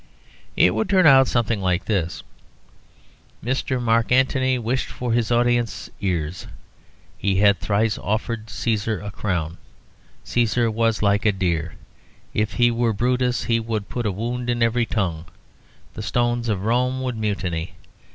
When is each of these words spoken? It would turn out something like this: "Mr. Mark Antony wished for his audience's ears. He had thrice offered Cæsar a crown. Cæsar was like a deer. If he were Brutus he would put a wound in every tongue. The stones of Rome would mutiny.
It 0.55 0.73
would 0.73 0.89
turn 0.89 1.05
out 1.05 1.27
something 1.27 1.61
like 1.61 1.85
this: 1.85 2.23
"Mr. 3.45 3.79
Mark 3.79 4.11
Antony 4.11 4.57
wished 4.57 4.87
for 4.87 5.13
his 5.13 5.31
audience's 5.31 5.91
ears. 6.01 6.47
He 7.19 7.35
had 7.35 7.59
thrice 7.59 7.99
offered 7.99 8.47
Cæsar 8.47 9.05
a 9.05 9.11
crown. 9.11 9.59
Cæsar 10.25 10.73
was 10.73 11.03
like 11.03 11.23
a 11.23 11.31
deer. 11.31 11.75
If 12.33 12.53
he 12.53 12.71
were 12.71 12.93
Brutus 12.93 13.43
he 13.43 13.59
would 13.59 13.89
put 13.89 14.07
a 14.07 14.11
wound 14.11 14.49
in 14.49 14.63
every 14.63 14.87
tongue. 14.87 15.25
The 15.93 16.01
stones 16.01 16.49
of 16.49 16.63
Rome 16.65 17.03
would 17.03 17.15
mutiny. 17.15 17.75